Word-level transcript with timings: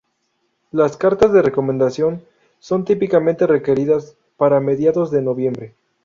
Las 0.71 0.97
cartas 0.97 1.31
de 1.31 1.43
recomendación 1.43 2.23
son 2.59 2.85
típicamente 2.85 3.45
requeridas 3.45 4.15
para 4.35 4.59
mediados 4.59 5.11
de 5.11 5.21
noviembre. 5.21 5.75